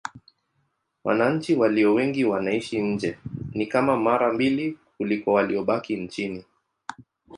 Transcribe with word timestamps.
Wananchi 1.03 1.55
walio 1.55 1.93
wengi 1.93 2.25
wanaishi 2.25 2.81
nje: 2.81 3.17
ni 3.53 3.65
kama 3.65 3.97
mara 3.97 4.33
mbili 4.33 4.77
kuliko 4.97 5.33
waliobaki 5.33 5.97
nchini. 5.97 6.43